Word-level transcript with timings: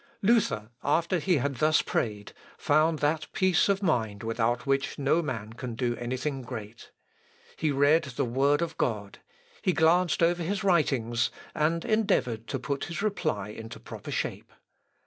Luther, 0.23 0.71
after 0.83 1.19
he 1.19 1.37
had 1.37 1.57
thus 1.57 1.83
prayed, 1.83 2.33
found 2.57 2.97
that 2.97 3.27
peace 3.33 3.69
of 3.69 3.83
mind 3.83 4.23
without 4.23 4.65
which 4.65 4.97
no 4.97 5.21
man 5.21 5.53
can 5.53 5.75
do 5.75 5.95
anything 5.97 6.41
great. 6.41 6.89
He 7.55 7.69
read 7.69 8.05
the 8.05 8.25
Word 8.25 8.63
of 8.63 8.75
God; 8.79 9.19
he 9.61 9.73
glanced 9.73 10.23
over 10.23 10.41
his 10.41 10.63
writings, 10.63 11.29
and 11.53 11.85
endeavoured 11.85 12.47
to 12.47 12.57
put 12.57 12.85
his 12.85 13.03
reply 13.03 13.49
into 13.49 13.79
proper 13.79 14.09
shape. 14.09 14.51